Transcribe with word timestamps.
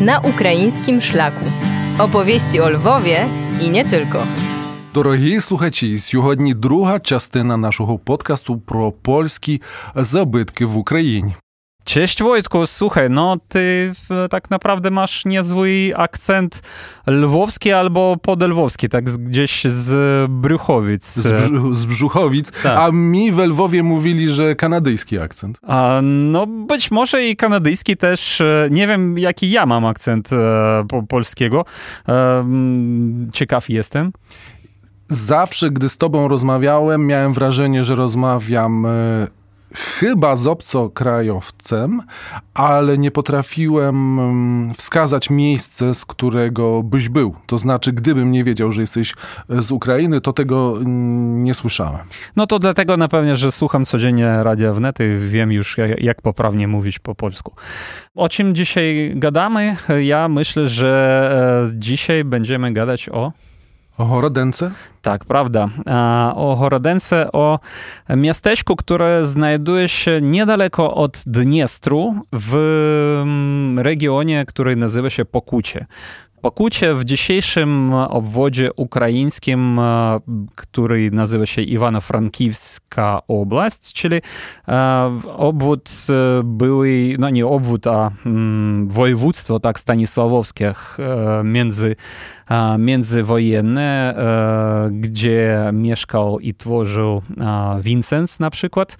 na 0.00 0.20
ukraińskim 0.20 1.00
szlaku. 1.00 1.44
Opowieści 1.98 2.60
o 2.60 2.68
Lwowie 2.70 3.26
i 3.62 3.70
nie 3.70 3.84
tylko. 3.84 4.22
Дорогі 4.94 5.40
слухачі, 5.40 5.98
сьогодні 5.98 6.54
друга 6.54 7.00
частина 7.00 7.56
нашого 7.56 7.98
подкасту 7.98 8.58
про 8.58 8.92
польські 8.92 9.62
забитки 9.94 10.64
в 10.66 10.76
Україні. 10.78 11.34
Cześć 11.88 12.22
Wojtku, 12.22 12.66
słuchaj, 12.66 13.10
no 13.10 13.36
ty 13.48 13.92
tak 14.30 14.50
naprawdę 14.50 14.90
masz 14.90 15.24
niezły 15.24 15.92
akcent 15.96 16.62
lwowski 17.06 17.72
albo 17.72 18.16
podelwowski, 18.22 18.88
tak 18.88 19.04
gdzieś 19.04 19.64
z 19.64 20.30
Bruchowic. 20.30 21.06
Z, 21.06 21.28
brz 21.28 21.78
z 21.78 21.86
Brzuchowic, 21.86 22.50
tak. 22.62 22.78
a 22.78 22.90
mi 22.92 23.32
we 23.32 23.46
Lwowie 23.46 23.82
mówili, 23.82 24.32
że 24.32 24.54
kanadyjski 24.54 25.18
akcent. 25.18 25.58
A, 25.62 26.00
no 26.02 26.46
być 26.46 26.90
może 26.90 27.26
i 27.26 27.36
kanadyjski 27.36 27.96
też, 27.96 28.40
e, 28.40 28.68
nie 28.70 28.86
wiem 28.86 29.18
jaki 29.18 29.50
ja 29.50 29.66
mam 29.66 29.84
akcent 29.86 30.32
e, 30.32 30.84
po, 30.88 31.02
polskiego, 31.02 31.64
e, 32.08 32.44
ciekaw 33.32 33.68
jestem. 33.68 34.12
Zawsze, 35.08 35.70
gdy 35.70 35.88
z 35.88 35.98
tobą 35.98 36.28
rozmawiałem, 36.28 37.06
miałem 37.06 37.32
wrażenie, 37.32 37.84
że 37.84 37.94
rozmawiam 37.94 38.86
chyba 39.74 40.36
z 40.36 40.46
obcokrajowcem, 40.46 42.02
ale 42.54 42.98
nie 42.98 43.10
potrafiłem 43.10 44.20
mm, 44.20 44.74
wskazać 44.74 45.30
miejsce, 45.30 45.94
z 45.94 46.04
którego 46.04 46.82
byś 46.82 47.08
był. 47.08 47.34
To 47.46 47.58
znaczy, 47.58 47.92
gdybym 47.92 48.30
nie 48.30 48.44
wiedział, 48.44 48.72
że 48.72 48.80
jesteś 48.80 49.14
z 49.48 49.72
Ukrainy, 49.72 50.20
to 50.20 50.32
tego 50.32 50.76
mm, 50.76 51.44
nie 51.44 51.54
słyszałem. 51.54 52.06
No 52.36 52.46
to 52.46 52.58
dlatego 52.58 52.96
na 52.96 53.08
pewno, 53.08 53.36
że 53.36 53.52
słucham 53.52 53.84
codziennie 53.84 54.42
Radia 54.42 54.72
Wnet 54.72 55.00
i 55.00 55.28
wiem 55.28 55.52
już, 55.52 55.76
jak 55.98 56.22
poprawnie 56.22 56.68
mówić 56.68 56.98
po 56.98 57.14
polsku. 57.14 57.54
O 58.14 58.28
czym 58.28 58.54
dzisiaj 58.54 59.12
gadamy? 59.16 59.76
Ja 60.02 60.28
myślę, 60.28 60.68
że 60.68 61.68
e, 61.68 61.78
dzisiaj 61.78 62.24
będziemy 62.24 62.72
gadać 62.72 63.08
o 63.08 63.32
o 63.98 64.04
Horodence? 64.04 64.70
Tak, 65.02 65.24
prawda. 65.24 65.68
O 66.34 66.56
Horodence, 66.56 67.32
o 67.32 67.58
miasteczku, 68.16 68.76
które 68.76 69.26
znajduje 69.26 69.88
się 69.88 70.20
niedaleko 70.22 70.94
od 70.94 71.22
Dniestru 71.26 72.14
w 72.32 72.54
mm, 73.22 73.78
regionie, 73.78 74.44
który 74.46 74.76
nazywa 74.76 75.10
się 75.10 75.24
Pokucie. 75.24 75.86
Pokucie 76.42 76.94
w 76.94 77.04
dzisiejszym 77.04 77.94
obwodzie 77.94 78.70
ukraińskim, 78.76 79.80
który 80.54 81.10
nazywa 81.10 81.46
się 81.46 81.62
Iwano-Frankiwska 81.62 83.18
Oblast, 83.28 83.92
czyli 83.92 84.20
obwód 85.36 85.90
były, 86.44 87.16
no 87.18 87.30
nie 87.30 87.46
obwód, 87.46 87.86
a 87.86 88.10
mm, 88.26 88.88
województwo 88.88 89.60
tak 89.60 89.80
stanisławowskie 89.80 90.74
między 91.44 91.96
międzywojenne, 92.78 94.14
gdzie 94.90 95.70
mieszkał 95.72 96.40
i 96.40 96.54
tworzył 96.54 97.22
Vincent 97.80 98.40
na 98.40 98.50
przykład. 98.50 98.96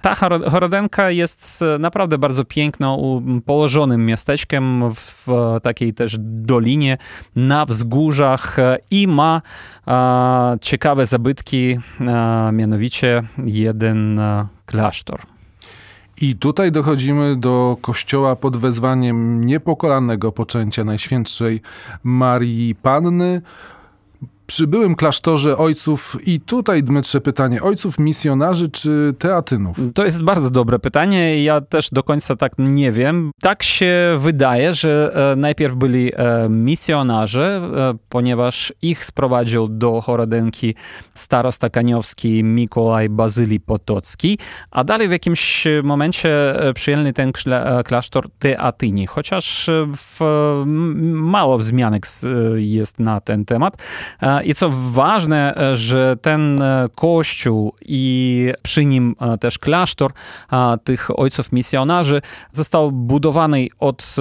Ta 0.00 0.14
Horodenka 0.50 1.10
jest 1.10 1.64
naprawdę 1.78 2.18
bardzo 2.18 2.44
piękną, 2.44 3.22
położonym 3.46 4.06
miasteczkiem 4.06 4.92
w 4.94 5.26
takiej 5.62 5.94
też 5.94 6.16
dolinie 6.20 6.98
na 7.36 7.66
wzgórzach 7.66 8.56
i 8.90 9.08
ma 9.08 9.42
ciekawe 10.60 11.06
zabytki, 11.06 11.78
mianowicie 12.52 13.22
jeden 13.44 14.20
klasztor. 14.66 15.20
I 16.20 16.36
tutaj 16.36 16.72
dochodzimy 16.72 17.36
do 17.36 17.76
kościoła 17.80 18.36
pod 18.36 18.56
wezwaniem 18.56 19.44
niepokolanego 19.44 20.32
poczęcia 20.32 20.84
Najświętszej 20.84 21.60
Marii 22.04 22.74
Panny 22.74 23.42
przy 24.46 24.66
byłym 24.66 24.94
klasztorze 24.94 25.56
ojców 25.56 26.16
i 26.24 26.40
tutaj, 26.40 26.82
Dmytrze, 26.82 27.20
pytanie, 27.20 27.62
ojców 27.62 27.98
misjonarzy 27.98 28.70
czy 28.70 29.14
teatynów? 29.18 29.76
To 29.94 30.04
jest 30.04 30.22
bardzo 30.22 30.50
dobre 30.50 30.78
pytanie 30.78 31.44
ja 31.44 31.60
też 31.60 31.90
do 31.90 32.02
końca 32.02 32.36
tak 32.36 32.52
nie 32.58 32.92
wiem. 32.92 33.30
Tak 33.40 33.62
się 33.62 34.16
wydaje, 34.18 34.74
że 34.74 35.12
e, 35.32 35.36
najpierw 35.36 35.74
byli 35.74 36.12
e, 36.14 36.48
misjonarze, 36.48 37.70
e, 37.76 37.94
ponieważ 38.08 38.72
ich 38.82 39.04
sprowadził 39.04 39.68
do 39.68 40.00
Chorodenki 40.00 40.74
starosta 41.14 41.70
kaniowski 41.70 42.44
Mikołaj 42.44 43.08
Bazyli 43.08 43.60
Potocki, 43.60 44.38
a 44.70 44.84
dalej 44.84 45.08
w 45.08 45.12
jakimś 45.12 45.64
momencie 45.82 46.54
przyjęli 46.74 47.12
ten 47.12 47.32
klasztor 47.84 48.30
teatyni, 48.38 49.06
chociaż 49.06 49.70
w, 49.96 50.20
mało 51.12 51.58
wzmianek 51.58 52.06
jest 52.56 52.98
na 52.98 53.20
ten 53.20 53.44
temat. 53.44 53.76
I 54.40 54.54
co 54.54 54.70
ważne, 54.74 55.54
e, 55.56 55.76
że 55.76 56.16
ten 56.16 56.62
e, 56.62 56.88
kościół 56.94 57.74
i 57.86 58.52
przy 58.62 58.84
nim 58.84 59.16
e, 59.20 59.38
też 59.38 59.58
klasztor 59.58 60.12
tych 60.84 61.20
ojców 61.20 61.52
misjonarzy 61.52 62.22
został 62.52 62.92
budowany 62.92 63.68
od 63.78 64.16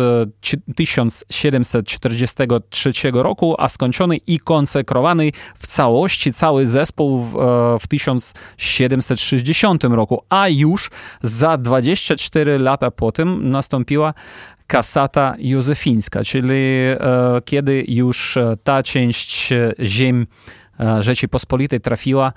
1743 0.75 2.91
roku, 3.13 3.55
a 3.57 3.69
skończony 3.69 4.17
i 4.17 4.39
konsekrowany 4.39 5.31
w 5.55 5.67
całości, 5.67 6.33
cały 6.33 6.67
zespół 6.67 7.19
w, 7.19 7.33
w 7.81 7.87
1760 7.87 9.83
roku, 9.83 10.23
a 10.29 10.47
już 10.47 10.89
za 11.21 11.57
24 11.57 12.59
lata 12.59 12.91
po 12.91 13.11
tym 13.11 13.49
nastąpiła 13.49 14.13
kasata 14.71 15.35
józefińska, 15.37 16.23
czyli 16.23 16.53
e, 16.53 16.97
kiedy 17.45 17.85
już 17.87 18.37
e, 18.37 18.57
ta 18.63 18.83
część 18.83 19.51
e, 19.51 19.73
ziem 19.79 20.27
Rzeczypospolitej 20.99 21.81
trafiła 21.81 22.33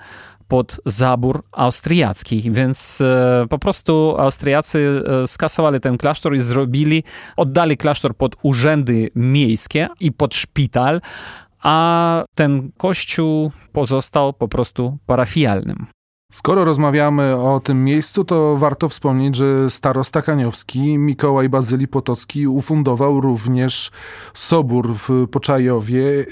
pod 0.47 0.79
zabór 0.85 1.43
austriacki, 1.51 2.51
więc 2.51 3.03
po 3.49 3.59
prostu 3.59 4.15
Austriacy 4.17 5.03
skasowali 5.25 5.79
ten 5.79 5.97
klasztor 5.97 6.35
i 6.35 6.41
zrobili, 6.41 7.03
oddali 7.37 7.77
klasztor 7.77 8.15
pod 8.15 8.35
urzędy 8.43 9.09
miejskie 9.15 9.87
i 9.99 10.11
pod 10.11 10.35
szpital, 10.35 11.01
a 11.59 12.23
ten 12.35 12.71
kościół 12.77 13.51
pozostał 13.71 14.33
po 14.33 14.47
prostu 14.47 14.97
parafialnym. 15.05 15.87
Skoro 16.31 16.65
rozmawiamy 16.65 17.35
o 17.35 17.59
tym 17.59 17.83
miejscu, 17.83 18.25
to 18.25 18.57
warto 18.57 18.89
wspomnieć, 18.89 19.35
że 19.35 19.69
starosta 19.69 20.21
kaniowski 20.21 20.97
Mikołaj 20.97 21.49
Bazyli 21.49 21.87
Potocki 21.87 22.47
ufundował 22.47 23.21
również 23.21 23.91
sobór 24.33 24.93
w 24.93 25.27
Poczajowie 25.31 26.25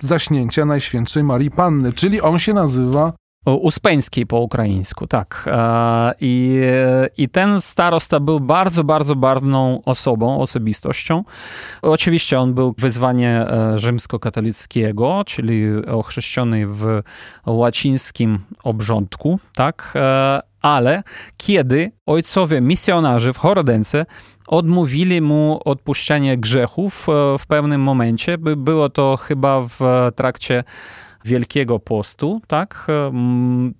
zaśnięcia 0.00 0.64
Najświętszej 0.64 1.24
Marii 1.24 1.50
Panny, 1.50 1.92
czyli 1.92 2.20
on 2.20 2.38
się 2.38 2.54
nazywa 2.54 3.12
Uspeńskiej 3.44 4.26
po 4.26 4.40
ukraińsku, 4.40 5.06
tak. 5.06 5.44
E, 5.46 6.14
I, 6.20 6.60
I 7.16 7.28
ten 7.28 7.60
starosta 7.60 8.20
był 8.20 8.40
bardzo, 8.40 8.84
bardzo 8.84 9.14
barwną 9.14 9.82
osobą, 9.84 10.40
osobistością. 10.40 11.24
Oczywiście 11.82 12.40
on 12.40 12.54
był 12.54 12.74
wyzwanie 12.78 13.30
e, 13.30 13.78
rzymskokatolickiego, 13.78 15.22
czyli 15.26 15.86
ochrzeszczony 15.86 16.66
w 16.66 17.02
łacińskim 17.46 18.38
obrządku, 18.62 19.38
tak. 19.54 19.92
E, 19.96 20.40
ale 20.62 21.02
kiedy 21.36 21.92
ojcowie 22.06 22.60
misjonarze 22.60 23.32
w 23.32 23.38
Horodence 23.38 24.06
odmówili 24.46 25.20
mu 25.20 25.60
odpuszczenia 25.64 26.36
grzechów 26.36 27.06
w 27.38 27.46
pewnym 27.48 27.80
momencie, 27.80 28.38
było 28.38 28.88
to 28.88 29.16
chyba 29.16 29.60
w 29.60 30.10
trakcie 30.16 30.64
Wielkiego 31.24 31.78
Postu, 31.78 32.40
tak, 32.46 32.86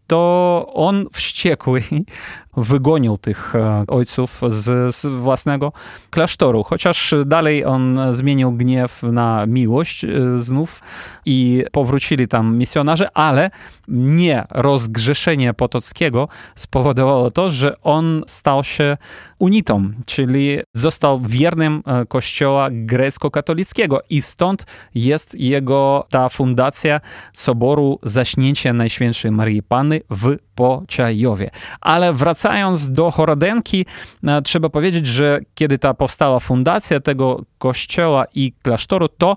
to 0.06 0.66
on 0.74 1.06
wściekły 1.12 1.82
wygonił 2.56 3.18
tych 3.18 3.54
e, 3.54 3.84
ojców 3.88 4.40
z, 4.48 4.94
z, 4.94 5.06
własnego 5.06 5.72
klasztoru. 6.10 6.64
Chociaż 6.64 7.14
dalej 7.26 7.64
on 7.64 7.98
zmienił 8.10 8.52
gniew 8.52 9.02
na 9.02 9.46
miłość 9.46 10.04
e, 10.04 10.08
znów 10.36 10.80
i 11.26 11.64
powrócili 11.72 12.28
tam 12.28 12.56
misjonarze, 12.58 13.10
ale 13.16 13.50
nie 13.88 14.44
rozgrzeszenie 14.50 15.54
Potockiego 15.54 16.28
spowodowało 16.54 17.30
to, 17.30 17.50
że 17.50 17.76
on 17.82 18.22
stał 18.26 18.64
się 18.64 18.96
unitą, 19.44 19.90
czyli 20.06 20.58
został 20.72 21.20
wiernym 21.20 21.82
e, 21.86 22.06
kościoła 22.06 22.68
grecko-katolickiego 22.70 24.00
i 24.10 24.22
stąd 24.22 24.66
jest 24.94 25.34
jego 25.34 26.06
ta 26.10 26.28
fundacja 26.28 27.00
Soboru 27.32 27.98
Zaśnięcia 28.02 28.72
Najświętszej 28.72 29.30
Marii 29.30 29.62
Panny 29.62 30.00
w 30.10 30.36
Poczajowie. 30.54 31.50
Ale 31.80 32.12
wracając 32.12 32.90
do 32.90 33.10
Chorodenki, 33.10 33.86
e, 34.24 34.42
trzeba 34.42 34.68
powiedzieć, 34.68 35.06
że 35.06 35.40
kiedy 35.54 35.78
ta 35.78 35.94
powstała 35.94 36.40
fundacja 36.40 37.00
tego 37.00 37.44
kościoła 37.58 38.24
i 38.34 38.52
klasztoru, 38.62 39.08
to 39.08 39.36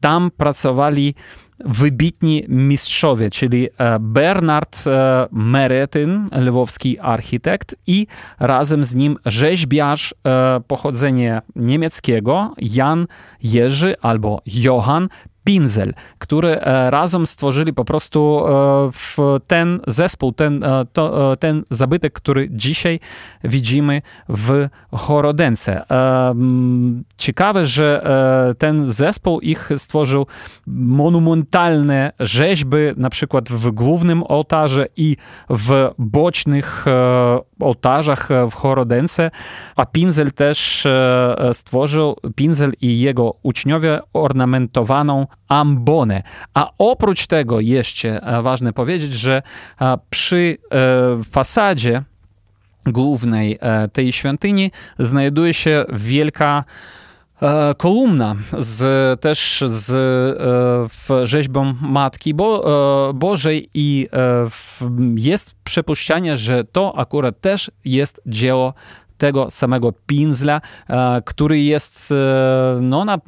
tam 0.00 0.30
pracowali 0.30 1.14
wybitni 1.64 2.44
mistrzowie, 2.48 3.30
czyli 3.30 3.68
Bernard 4.00 4.84
Meretyn, 5.32 6.26
lwowski 6.32 6.98
architekt 6.98 7.76
i 7.86 8.06
razem 8.40 8.84
z 8.84 8.94
nim 8.94 9.16
rzeźbiarz 9.26 10.14
pochodzenia 10.66 11.42
niemieckiego 11.56 12.54
Jan 12.58 13.06
Jerzy 13.42 13.94
albo 14.00 14.42
Johann 14.46 15.08
Pinzel, 15.44 15.94
który 16.18 16.60
e, 16.60 16.90
razem 16.90 17.26
stworzyli 17.26 17.72
po 17.72 17.84
prostu 17.84 18.44
e, 18.46 18.90
ten 19.46 19.80
zespół, 19.86 20.32
ten, 20.32 20.64
e, 20.64 20.84
to, 20.92 21.36
ten 21.36 21.64
zabytek, 21.70 22.12
który 22.12 22.48
dzisiaj 22.50 23.00
widzimy 23.44 24.02
w 24.28 24.68
Chorodence. 24.92 25.84
Ciekawe, 27.16 27.66
że 27.66 28.04
ten 28.58 28.92
zespół 28.92 29.40
ich 29.40 29.70
stworzył 29.76 30.26
monumentalne 30.66 32.12
rzeźby, 32.20 32.76
na 32.96 33.10
przykład 33.10 33.48
w 33.48 33.70
głównym 33.70 34.22
ołtarze 34.28 34.86
i 34.96 35.16
w 35.50 35.90
bocznych 35.98 36.84
ołtarzach 37.60 38.28
w 38.50 38.54
Chorodence, 38.54 39.30
a 39.76 39.86
Pinzel 39.86 40.32
też 40.32 40.86
stworzył, 41.52 42.16
Pinzel 42.34 42.72
i 42.80 43.00
jego 43.00 43.34
uczniowie 43.42 44.00
ornamentowaną 44.12 45.26
ambonę. 45.48 46.22
A 46.54 46.70
oprócz 46.78 47.26
tego 47.26 47.60
jeszcze 47.60 48.22
e, 48.22 48.42
ważne 48.42 48.72
powiedzieć, 48.72 49.12
że 49.12 49.42
e, 49.80 49.98
przy 50.10 50.56
e, 50.70 51.22
fasadzie 51.24 52.02
głównej 52.86 53.58
tej 53.92 54.12
świątyni 54.12 54.70
znajduje 54.98 55.54
się 55.54 55.84
wielka 55.92 56.64
kolumna 57.76 58.36
z, 58.58 59.20
też 59.20 59.64
z 59.66 59.92
w 60.92 61.26
rzeźbą 61.26 61.74
Matki 61.80 62.34
Bo, 62.34 62.64
Bożej 63.14 63.70
i 63.74 64.08
jest 65.16 65.56
przypuszczenie, 65.64 66.36
że 66.36 66.64
to 66.64 66.98
akurat 66.98 67.40
też 67.40 67.70
jest 67.84 68.20
dzieło 68.26 68.74
tego 69.18 69.50
samego 69.50 69.92
Pinzla, 70.06 70.60
e, 70.88 71.22
który 71.24 71.60
jest 71.60 72.12
e, 72.12 72.78
no, 72.80 73.04
na, 73.04 73.18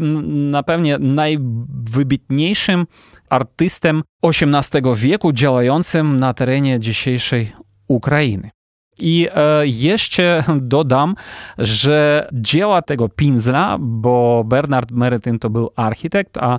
na 0.50 0.62
pewnie 0.62 0.98
najwybitniejszym 0.98 2.86
artystem 3.28 4.02
XVIII 4.22 4.82
wieku 4.96 5.32
działającym 5.32 6.18
na 6.18 6.34
terenie 6.34 6.80
dzisiejszej 6.80 7.52
Ukrainy. 7.88 8.50
I 8.98 9.28
e, 9.34 9.66
jeszcze 9.66 10.44
dodam, 10.60 11.14
że 11.58 12.28
dzieła 12.32 12.82
tego 12.82 13.08
Pinzla, 13.08 13.76
bo 13.80 14.44
Bernard 14.46 14.90
Merytyn 14.90 15.38
to 15.38 15.50
był 15.50 15.70
architekt, 15.76 16.36
a 16.36 16.58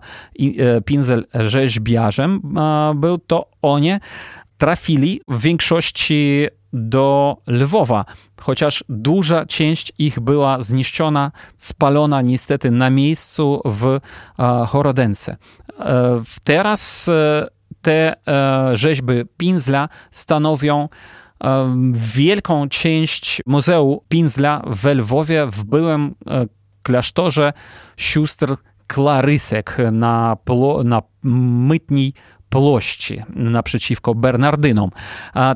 Pinzel 0.86 1.26
rzeźbiarzem 1.34 2.42
był, 2.96 3.18
to 3.18 3.50
oni 3.62 3.92
trafili 4.58 5.22
w 5.28 5.42
większości 5.42 6.48
do 6.74 7.38
Lwowa, 7.48 8.06
chociaż 8.42 8.84
duża 8.90 9.46
część 9.46 9.94
ich 9.98 10.20
była 10.20 10.62
zniszczona, 10.62 11.32
spalona 11.58 12.22
niestety 12.22 12.72
na 12.72 12.90
miejscu 12.90 13.62
w 13.66 13.86
e, 13.86 14.00
Chorodence. 14.66 15.38
E, 15.80 16.22
teraz 16.44 17.10
e, 17.10 17.48
te 17.82 18.14
rzeźby 18.74 19.14
Pinzla 19.38 19.90
stanowią 20.12 20.90
wielką 21.92 22.70
część 22.70 23.42
Muzeum 23.46 23.98
Pinzla 24.10 24.62
w 24.66 24.86
Lwowie, 24.86 25.46
w 25.46 25.64
byłym 25.64 26.16
klasztorze 26.84 27.54
sióstr 27.98 28.56
Klarysek 28.88 29.78
na, 29.92 30.38
na 30.84 31.02
Mytniej 31.24 32.14
Plości 32.50 33.24
naprzeciwko 33.36 34.16
Bernardynom. 34.16 34.90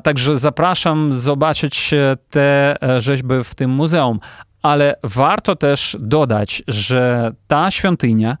Także 0.02 0.38
zapraszam 0.38 1.12
zobaczyć 1.12 1.94
te 2.30 2.76
e, 2.82 3.00
rzeźby 3.00 3.34
w 3.44 3.54
tym 3.54 3.70
muzeum. 3.70 4.20
Ale 4.62 4.94
warto 5.02 5.56
też 5.56 5.96
dodać, 6.00 6.62
że 6.68 7.32
ta 7.48 7.70
świątynia 7.70 8.36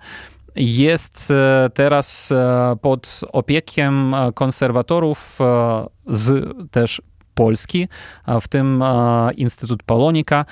jest 0.56 1.30
e, 1.30 1.70
teraz 1.74 2.32
e, 2.32 2.76
pod 2.82 3.20
opiekiem 3.32 4.14
konserwatorów 4.34 5.38
z 6.06 6.54
też 6.70 7.02
Polski, 7.34 7.88
w 8.40 8.48
tym 8.48 8.84
Instytut 9.36 9.82
Polonika 9.82 10.44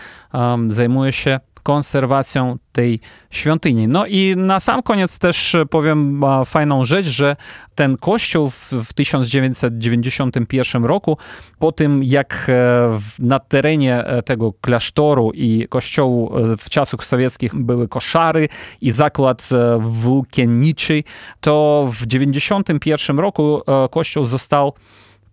zajmuje 0.68 1.12
się 1.12 1.40
konserwacją 1.62 2.58
tej 2.72 3.00
świątyni. 3.30 3.88
No 3.88 4.06
i 4.06 4.34
na 4.36 4.60
sam 4.60 4.82
koniec 4.82 5.18
też 5.18 5.56
powiem 5.70 6.22
fajną 6.46 6.84
rzecz, 6.84 7.06
że 7.06 7.36
ten 7.74 7.96
kościół 7.96 8.50
w 8.84 8.92
1991 8.94 10.84
roku, 10.84 11.16
po 11.58 11.72
tym 11.72 12.04
jak 12.04 12.46
e, 12.48 12.98
na 13.18 13.38
terenie 13.38 14.04
e, 14.04 14.22
tego 14.22 14.52
klasztoru 14.60 15.32
i 15.34 15.66
kościołu 15.68 16.38
e, 16.38 16.56
w 16.56 16.70
czasach 16.70 17.06
sowieckich 17.06 17.54
były 17.54 17.88
koszary 17.88 18.48
i 18.80 18.90
zakład 18.90 19.48
włókienniczy, 19.78 21.02
to 21.40 21.86
w 21.92 22.06
1991 22.06 23.18
roku 23.18 23.62
kościół 23.90 24.24
został 24.24 24.72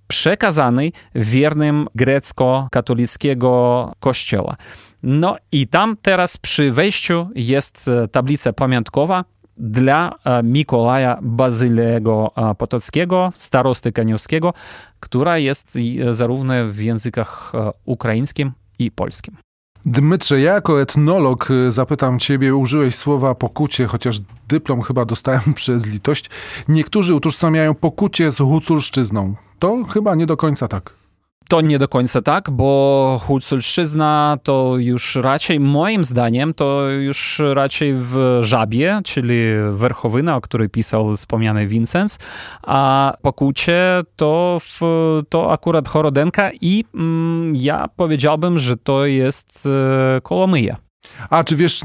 przekazany 0.08 0.92
wiernym 1.16 1.88
grecko-katolickiego 1.96 3.92
kościoła. 4.00 4.56
No 5.04 5.36
i 5.52 5.68
tam 5.68 5.98
teraz 6.02 6.38
przy 6.38 6.72
wejściu 6.72 7.30
jest 7.36 7.88
e, 7.88 8.08
tablica 8.08 8.54
pamiątkowa 8.54 9.26
dla 9.58 10.16
e, 10.26 10.44
Mikołaja 10.44 11.20
Bazylego 11.22 12.32
e, 12.36 12.56
Potockiego, 12.56 13.32
starosty 13.36 13.92
kaniowskiego, 13.92 14.54
która 15.00 15.38
jest 15.38 15.78
zarówno 16.12 16.54
w 16.68 16.80
językach 16.80 17.52
ukraińskim 17.86 18.52
i 18.80 18.92
polskim. 18.92 19.38
Dmytrze, 19.90 20.40
ja 20.40 20.54
jako 20.54 20.82
etnolog 20.82 21.50
zapytam 21.70 22.20
ciebie, 22.20 22.56
użyłeś 22.56 22.96
słowa 22.96 23.36
pokucie, 23.36 23.86
chociaż 23.86 24.20
dyplom 24.48 24.82
chyba 24.82 25.06
dostałem 25.06 25.54
przez 25.56 25.86
litość. 25.86 26.30
Niektórzy 26.68 27.16
utożsamiają 27.16 27.76
pokucie 27.76 28.32
z 28.32 28.38
huculszczyzną. 28.38 29.36
To 29.60 29.84
chyba 29.84 30.16
nie 30.16 30.26
do 30.26 30.38
końca 30.38 30.68
tak. 30.68 31.07
To 31.50 31.62
nie 31.62 31.80
do 31.80 31.88
końca 31.88 32.22
tak, 32.22 32.50
bo 32.50 33.22
Huculszczyzna 33.24 34.38
to 34.44 34.74
już 34.78 35.16
raczej, 35.16 35.60
moim 35.60 36.06
zdaniem, 36.06 36.54
to 36.54 36.90
już 36.90 37.42
raczej 37.54 37.94
w 37.96 38.40
Żabie, 38.42 39.02
czyli 39.04 39.40
Werchowyna, 39.72 40.36
o 40.36 40.42
której 40.42 40.70
pisał 40.70 41.14
wspomniany 41.14 41.68
Vincent, 41.68 42.18
a 42.64 43.14
Pokucie 43.22 44.04
to, 44.16 44.62
w, 44.62 44.82
to 45.30 45.52
akurat 45.52 45.90
Chorodenka 45.90 46.52
i 46.62 46.86
mm, 46.96 47.56
ja 47.56 47.88
powiedziałbym, 47.96 48.60
że 48.60 48.78
to 48.78 49.06
jest 49.06 49.66
e, 49.66 50.22
Kolomyja. 50.22 50.78
A 51.30 51.44
czy 51.44 51.56
wiesz, 51.56 51.82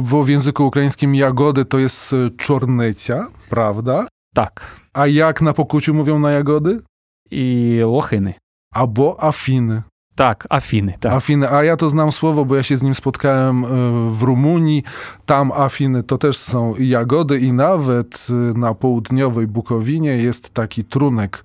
bo 0.00 0.22
w 0.22 0.28
języku 0.28 0.66
ukraińskim 0.66 1.14
jagody 1.14 1.64
to 1.64 1.78
jest 1.78 2.12
e, 2.12 2.16
czornecia, 2.36 3.26
prawda? 3.50 4.06
Tak. 4.34 4.80
A 4.92 5.06
jak 5.06 5.42
na 5.42 5.52
Pokuciu 5.52 5.94
mówią 5.94 6.18
na 6.18 6.30
jagody? 6.30 6.80
I 7.30 7.80
łochyny. 7.84 8.34
Albo 8.74 9.24
Afiny. 9.24 9.82
Tak, 10.16 10.46
Afiny. 10.50 10.94
Tak. 11.00 11.12
Afiny, 11.12 11.50
a 11.50 11.64
ja 11.64 11.76
to 11.76 11.88
znam 11.88 12.12
słowo, 12.12 12.44
bo 12.44 12.56
ja 12.56 12.62
się 12.62 12.76
z 12.76 12.82
nim 12.82 12.94
spotkałem 12.94 13.64
e, 13.64 13.68
w 14.10 14.22
Rumunii. 14.22 14.82
Tam 15.26 15.52
Afiny 15.52 16.02
to 16.02 16.18
też 16.18 16.36
są 16.36 16.74
jagody 16.78 17.38
i 17.38 17.52
nawet 17.52 18.26
e, 18.30 18.58
na 18.58 18.74
południowej 18.74 19.46
Bukowinie 19.46 20.10
jest 20.10 20.54
taki 20.54 20.84
trunek, 20.84 21.44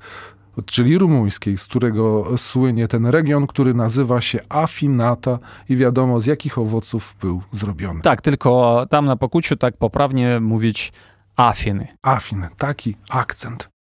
czyli 0.66 0.98
rumuńskiej, 0.98 1.58
z 1.58 1.66
którego 1.66 2.26
słynie 2.38 2.88
ten 2.88 3.06
region, 3.06 3.48
który 3.48 3.74
nazywa 3.74 4.22
się 4.22 4.40
Afinata 4.50 5.40
i 5.70 5.76
wiadomo 5.76 6.20
z 6.20 6.26
jakich 6.26 6.58
owoców 6.58 7.16
był 7.22 7.42
zrobiony. 7.52 8.02
Tak, 8.02 8.22
tylko 8.22 8.86
tam 8.90 9.06
na 9.06 9.16
Pokuciu 9.16 9.58
tak 9.58 9.78
poprawnie 9.78 10.40
mówić 10.40 10.94
Afiny. 11.36 11.88
Afiny, 12.02 12.50
taki 12.58 12.96
akcent. 13.10 13.71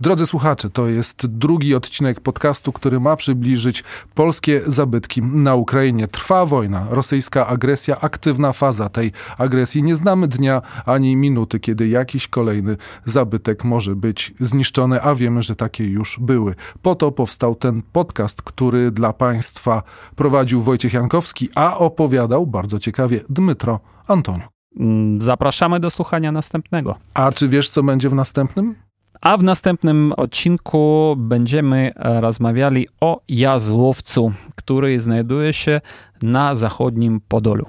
Drodzy 0.00 0.26
słuchacze, 0.26 0.70
to 0.70 0.88
jest 0.88 1.26
drugi 1.26 1.74
odcinek 1.74 2.20
podcastu, 2.20 2.72
który 2.72 3.00
ma 3.00 3.16
przybliżyć 3.16 3.84
polskie 4.14 4.60
zabytki 4.66 5.22
na 5.22 5.54
Ukrainie. 5.54 6.08
Trwa 6.08 6.46
wojna, 6.46 6.86
rosyjska 6.90 7.46
agresja, 7.46 8.00
aktywna 8.00 8.52
faza 8.52 8.88
tej 8.88 9.12
agresji. 9.38 9.82
Nie 9.82 9.96
znamy 9.96 10.28
dnia 10.28 10.62
ani 10.86 11.16
minuty, 11.16 11.60
kiedy 11.60 11.88
jakiś 11.88 12.28
kolejny 12.28 12.76
zabytek 13.04 13.64
może 13.64 13.96
być 13.96 14.34
zniszczony, 14.40 15.02
a 15.02 15.14
wiemy, 15.14 15.42
że 15.42 15.56
takie 15.56 15.84
już 15.84 16.18
były. 16.20 16.54
Po 16.82 16.94
to 16.94 17.12
powstał 17.12 17.54
ten 17.54 17.82
podcast, 17.92 18.42
który 18.42 18.90
dla 18.90 19.12
Państwa 19.12 19.82
prowadził 20.16 20.62
Wojciech 20.62 20.92
Jankowski, 20.92 21.48
a 21.54 21.78
opowiadał 21.78 22.46
bardzo 22.46 22.78
ciekawie 22.78 23.20
Dmytro 23.28 23.80
Antoniuk. 24.06 24.48
Mm, 24.76 25.20
zapraszamy 25.20 25.80
do 25.80 25.90
słuchania 25.90 26.32
następnego. 26.32 26.96
A 27.14 27.32
czy 27.32 27.48
wiesz, 27.48 27.70
co 27.70 27.82
będzie 27.82 28.08
w 28.08 28.14
następnym? 28.14 28.89
A 29.20 29.36
w 29.36 29.42
następnym 29.42 30.12
odcinku 30.12 31.14
będziemy 31.18 31.92
e, 31.96 32.20
rozmawiali 32.20 32.88
o 33.00 33.20
Jazłowcu, 33.28 34.32
który 34.54 35.00
znajduje 35.00 35.52
się 35.52 35.80
na 36.22 36.54
zachodnim 36.54 37.20
Podolu. 37.28 37.66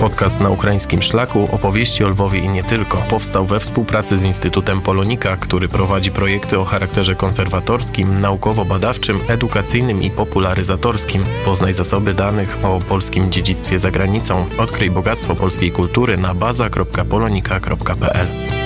Podcast 0.00 0.40
na 0.40 0.50
ukraińskim 0.50 1.02
szlaku, 1.02 1.48
opowieści 1.52 2.04
o 2.04 2.08
Lwowie 2.08 2.38
i 2.38 2.48
nie 2.48 2.64
tylko, 2.64 2.98
powstał 3.10 3.46
we 3.46 3.60
współpracy 3.60 4.18
z 4.18 4.24
Instytutem 4.24 4.80
Polonika, 4.80 5.36
który 5.36 5.68
prowadzi 5.68 6.10
projekty 6.10 6.58
o 6.58 6.64
charakterze 6.64 7.14
konserwatorskim, 7.14 8.20
naukowo-badawczym, 8.20 9.18
edukacyjnym 9.28 10.02
i 10.02 10.10
popularyzatorskim. 10.10 11.24
Poznaj 11.44 11.74
zasoby 11.74 12.14
danych 12.14 12.58
o 12.64 12.78
polskim 12.88 13.32
dziedzictwie 13.32 13.78
za 13.78 13.90
granicą. 13.90 14.46
Odkryj 14.58 14.90
bogactwo 14.90 15.34
polskiej 15.34 15.70
kultury 15.70 16.16
na 16.16 16.34
baza.polonika.pl. 16.34 18.61